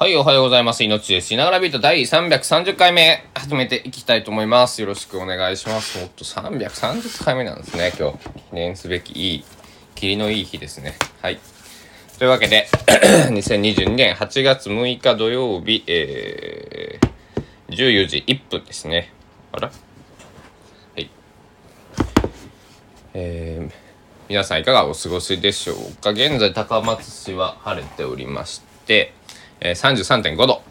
[0.00, 0.84] はい、おはようございます。
[0.84, 1.26] 命です。
[1.26, 4.80] しながらビート第330回目、始めていきたいと思います。
[4.80, 5.98] よろしくお願いします。
[5.98, 8.18] もっと330回目なんですね、今日。
[8.18, 9.44] 記念すべきいい、
[9.96, 10.94] 霧のいい日ですね。
[11.20, 11.40] はい。
[12.16, 12.68] というわけで、
[13.34, 19.12] 2022年8月6日土曜日、えー、14時1分ですね。
[19.50, 19.66] あら？
[19.66, 21.10] はい。
[23.14, 23.72] えー、
[24.28, 26.10] 皆さんいかがお過ごしでしょうか？
[26.10, 29.17] 現在高松市は晴れておりまして、
[29.60, 30.62] えー、33.5度。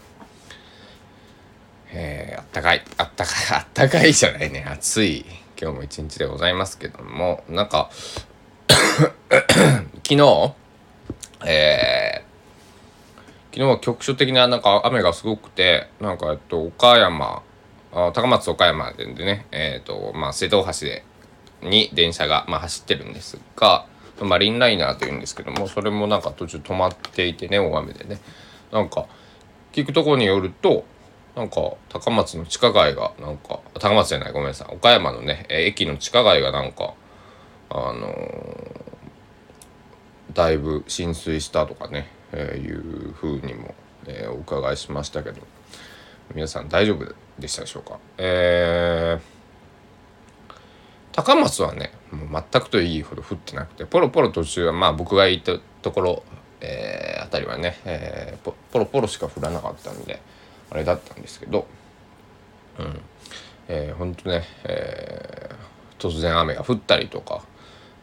[1.89, 5.25] えー、あったかい、あったかい、 あったかいじゃないね、暑い。
[5.59, 7.89] 今日も一日でございますけども、なんか
[8.69, 10.53] 昨日、
[11.45, 17.41] えー、昨日は局所的ななんか雨がすごくて、なんかえっと、岡山、
[17.91, 21.03] あ高松岡山でね、えっ、ー、と、まあ、瀬戸大橋で、
[21.63, 23.85] に電車が、まあ、走ってるんですが、
[24.21, 28.19] マリンライナーというんですけども、それもなんか途中止まっていてね、大雨でね。
[28.71, 29.05] なんか
[29.71, 30.85] 聞くところによると
[31.35, 34.75] なんか高松の地下街がなんか高松じゃないごめんなさい。
[34.75, 36.95] 岡山のね駅の地下街がなんか
[37.69, 43.75] あのー、だいぶ浸水したとかね、えー、いうふうにも、
[44.07, 45.41] えー、お伺いしましたけど
[46.33, 47.99] 皆さん大丈夫でしたでしょうか？
[48.17, 50.53] えー、
[51.11, 56.23] 高松はねもう全くといいほど降ってなくてポロポロ途中はまあ僕がいたところ
[56.61, 60.19] えー、あたりはね、えー、ポポロポロしか降らなかったんで
[60.71, 61.67] あれだったんですけど
[62.79, 62.99] うん。
[63.69, 67.43] えー、ほんとね、えー、突然雨が降ったりとか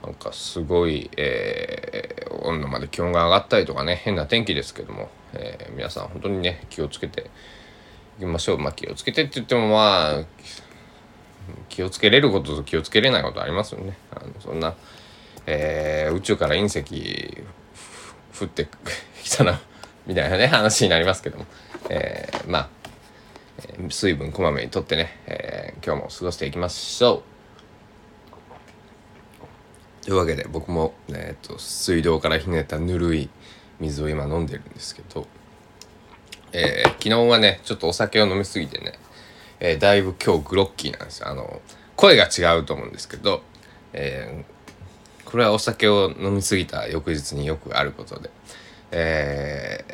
[0.02, 7.30] なんかすごい、えー、温度まで気温が上がったりとかね変な天気ですけども、えー、皆さん本当にね気をつけて
[8.18, 8.58] いきましょう。
[8.58, 10.24] まあ気をつけてって言ってもまあ
[11.68, 13.96] 気をつけれることと気をつけれないことありますよね。
[14.14, 14.74] あのそんな、
[15.46, 17.44] えー、宇宙から隕石
[18.38, 18.68] 降って
[19.22, 19.60] きたな
[20.06, 21.46] みたいなね話になりますけども、
[21.88, 22.68] えー、まあ、
[23.90, 27.22] 水分こまめにとってね、えー、今日も過ごしていきましょ
[30.02, 30.04] う。
[30.04, 33.30] というわけで僕も、えーと、水道からひねったぬるい
[33.80, 35.26] 水を今飲んでるんですけど、
[36.52, 38.98] えー、昨日はねちょっとお酒を飲みすぎてね、
[39.60, 41.28] えー、だいぶ今日グロッキーなんですよ。
[41.28, 41.62] あの
[41.96, 43.42] 声が違うと思うんですけど、
[43.92, 44.44] え
[45.34, 48.30] これはお酒を飲み過ぎた翌日によくあることで、
[48.92, 49.84] え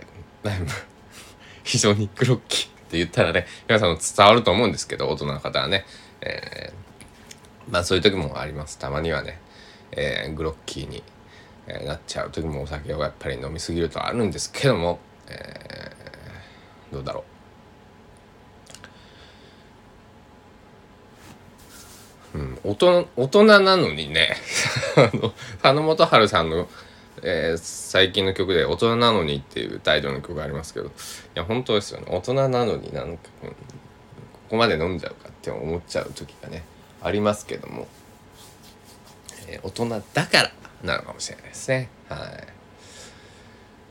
[0.45, 0.51] ー、
[1.65, 5.87] 非常にグロッキーって言ったらね、皆さんも伝わると思うんですけど、大人の方はね、
[6.21, 8.77] えー、まあそういう時もあります。
[8.77, 9.41] たまにはね、
[9.93, 11.03] えー、グロッキーに、
[11.67, 17.25] えー、なっちゃう時もお酒をやっぱり飲み過ぎるとあるんですけども、えー、どうだろ
[22.35, 22.39] う。
[22.39, 24.37] うん、大人大人なのにね
[24.97, 25.33] あの
[25.63, 26.69] 花本春さんの、
[27.23, 30.91] えー、最近の曲で「大人なのに」っていうタイトルの曲がありますけどい
[31.35, 32.07] や本当ですよね。
[32.09, 33.57] 大人なのになんか、うん、こ
[34.51, 36.65] こまで飲んじゃうかって思っちゃう時がね
[37.03, 37.87] ありますけども、
[39.49, 41.91] えー、大人だからなのかもしれないですね。
[42.09, 42.21] はい。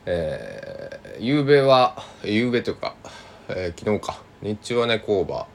[0.06, 2.96] えー、夕べは夕べというか、
[3.50, 4.22] えー、昨日か。
[4.42, 5.48] 日中はね工場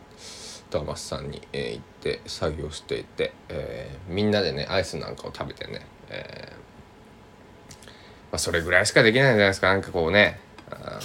[0.74, 6.54] 高松さんに、えー、行って作業していて、えー、みんなでねアイスなんかを食べてね、えー、
[7.82, 7.88] ま
[8.32, 9.68] あ、それぐらいしかできないじゃないですか。
[9.68, 10.98] なんかこうねあ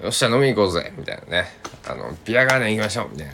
[0.00, 1.46] のよっしゃ飲み行こうぜみたいなね。
[1.88, 3.32] あのビアガーデン行きましょうみたいな、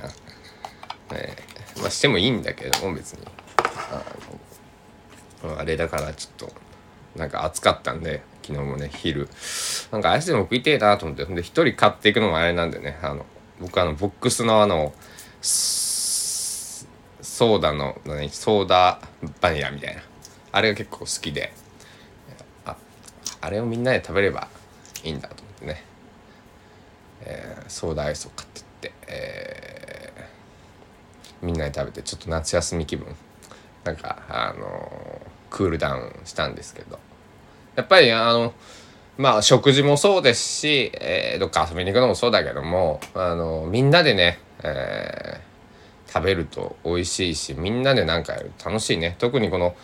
[1.15, 3.27] えー、まあしてもいいんだけども別に。
[3.57, 6.55] あのあれだからちょっと
[7.17, 9.29] なんか暑かったんで昨日もね昼。
[9.91, 13.27] なんかアイスでも食いてえなと思ってで一人買っていくのもあれなんでねあの
[13.61, 14.95] 僕あのボックスのあの
[15.45, 19.01] ソーダの何ソーダ
[19.41, 20.03] バニラみたいな。
[20.53, 21.53] あれが結構好きで。
[22.65, 22.77] あ
[23.41, 24.49] あれをみんなで食べれば
[25.03, 25.85] いいんだと思ってね、
[27.23, 33.15] えー、ソーダアイスを買ってって、えー、みんなで食べてちょっと夏休み気分。
[33.85, 36.99] なんかあのー、クールダウンしたんですけど。
[37.77, 38.55] やっぱりあの
[39.19, 49.15] まあ食事もそうですし、えー、どっか遊びに行くのもそうだけどもあのみんなでねえー、食べると美味しいしみんなで何かやる楽しいね。
[49.19, 49.77] 特にこの、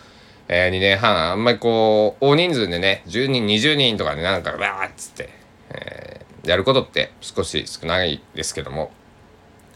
[0.48, 5.28] えー、2年半あんまりこう大人数でね10人20人とかでなんかわーっつって、
[5.68, 8.90] えー、やることって少し少ないですけども、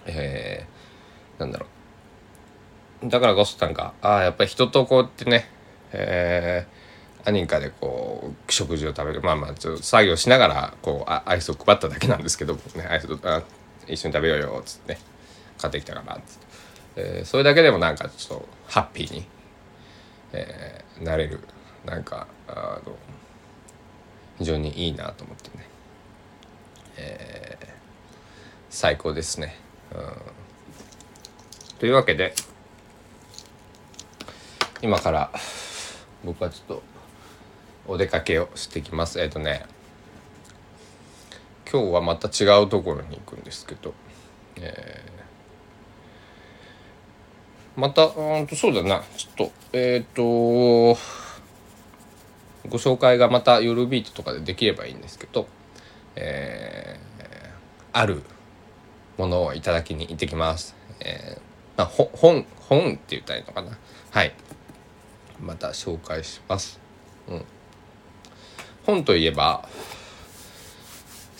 [0.06, 1.66] えー、なんだろ
[3.02, 3.08] う。
[3.08, 5.46] だからこそなんかああやっぱり人とこうやってね、
[5.92, 9.20] えー、何かでこう食事を食べる。
[9.20, 13.42] まあまあちょっと作業しながらこうアイスを配っただけなんですけどねアイスあ
[13.88, 15.00] 一緒に食べようよっつってね。
[15.58, 16.46] 買ってきたからっつって、
[16.96, 19.24] えー、それだけでもなんかちょっとハッピーに、
[20.32, 21.40] えー、なれる。
[21.84, 22.96] なんかあの
[24.38, 25.64] 非常にいいなと思ってね。
[28.74, 29.56] 最高ですね。
[29.94, 32.34] うん、というわけで
[34.82, 35.30] 今から
[36.24, 36.82] 僕はちょっと
[37.86, 39.20] お出かけをしてきます。
[39.20, 39.64] えっ、ー、とね
[41.70, 43.94] 今日はまた違うところに行くんですけど、
[44.56, 50.98] えー、またうんとそうだなちょっとえっ、ー、と
[52.68, 55.46] ご紹介がまた夜ビートとかでできればいいんですけど、
[56.16, 57.26] えー、
[57.92, 58.22] ある
[59.18, 60.74] ものをいただきに行ってきます。
[61.00, 61.40] えー、
[61.76, 63.76] まあ、本本って言ったらいいのかな
[64.10, 64.32] はい
[65.40, 66.80] また紹介します。
[67.28, 67.44] うん、
[68.86, 69.68] 本といえば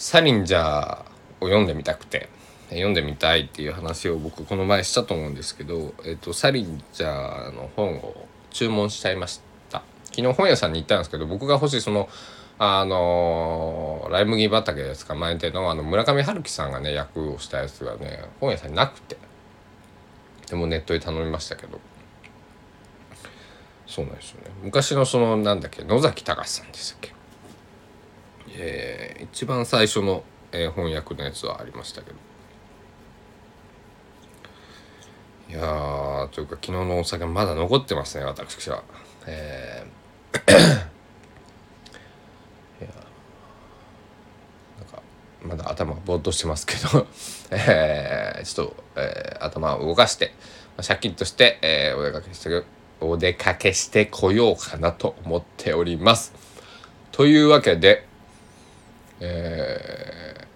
[0.04, 1.04] サリンジャーを
[1.46, 2.28] 読んでみたくて
[2.68, 9.40] 読んでみたいっていう話を僕この前したと思うんですけど、えーと、サリンジャーの本を注文しちゃいまし
[9.70, 9.82] た。
[10.04, 12.10] 昨日本屋さんに行ったんですけど僕が欲しいその
[12.58, 19.16] あのライ麦畑で捕まえてのあの村上春樹さんがね役をしたやつがね本屋さんになくて。
[20.50, 21.80] でもネットで頼みましたけど。
[23.86, 24.50] そうなんですよね。
[24.62, 27.13] 昔のそのなんだっけ野崎隆さんでしたっけ？
[28.56, 32.16] えー、一番最初の、えー、翻訳のやつはありましたけど。
[35.50, 38.82] いやーというか昨日のお酒まだ残ってますね私は。
[39.26, 40.04] えー
[42.80, 42.88] いや
[44.78, 45.02] なんか
[45.42, 47.06] まだ頭ぼーっとしてますけど。
[47.50, 50.34] えー、ちょっと、えー、頭を動かして、
[50.76, 52.64] まあ、シャキッとして、えー、お出かけして
[53.00, 56.32] お出かけしてこようかなと思っております。
[57.12, 58.08] というわけで
[59.20, 60.46] え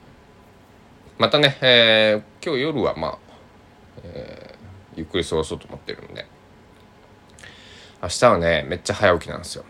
[1.19, 3.19] ー、またね、えー、今日夜はまあ、
[4.03, 6.27] えー、ゆっくり過ごそうと思ってるんで。
[8.01, 9.65] 明日はねめっちゃ早起きなんですよ。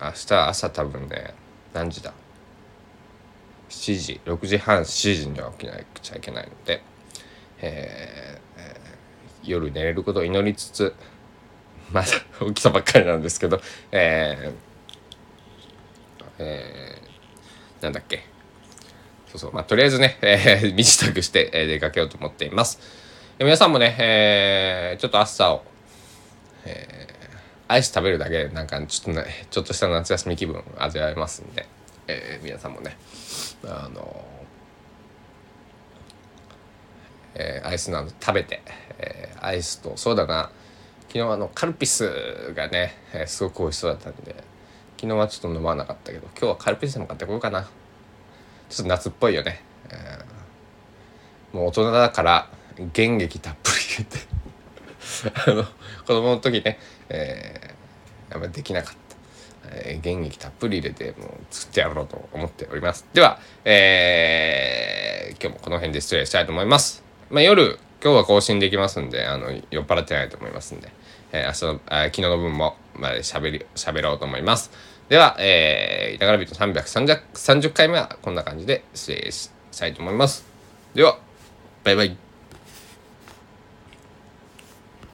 [0.00, 1.34] 明日朝多分ね
[1.72, 2.12] 何時だ
[3.70, 4.20] ？7時。
[4.24, 6.82] 6時半7時には起きなくちゃいけないので、
[7.60, 10.94] えー、夜寝れることを祈りつつ
[11.92, 12.06] まだ
[12.46, 13.60] 起きたばっかりなんですけど
[13.92, 17.11] えー、えー
[17.82, 18.24] なんだっけ？
[19.28, 19.52] そうそう。
[19.52, 22.80] まあとりあえずね、 えー、身支度して、えー、出かけようと思っています。
[23.38, 25.64] 皆さんもね、えー、ちょっと朝を、
[26.64, 31.66] えー、アイス食べるだけでなんかちょっとねちょっとした夏休み気分味わえますんで、
[32.06, 32.96] えー、皆さんもね
[33.64, 34.24] あの
[37.34, 38.60] えー、アイスなど食べて、
[38.98, 40.50] えー、アイスとそうだな。
[41.08, 44.34] 昨日あのカルピスがね、えー、すごく美味しそうだったんで
[45.02, 47.62] 昨日はちょっと飲まなかったけど今日はカルピスでも買ってこようかな。
[47.62, 49.60] ちょっと夏っぽいよね、
[49.90, 52.48] えー、もう大人だから
[52.94, 54.18] 原液たっぷり入れて。
[55.50, 55.70] あの子
[56.06, 56.78] 供の時ね、
[57.08, 58.94] えー、あんまできなかっ
[59.64, 63.04] た、えー、原液たっぷり入れてもう作ってやろうと思っております。
[63.12, 67.02] では、えー、今日もこの辺で失礼したいと思います。
[67.28, 70.92] まあ、夜今日は更新できますんであの酔っ払ってないと思いますんで、
[71.32, 74.91] えー、明日のあ昨日の分もまで喋り喋ろうと思います。
[75.12, 80.42] では、えー、板柄人330回目はこんな感じで失礼したいと思います。
[80.94, 81.18] では、
[81.84, 82.31] バイバイ。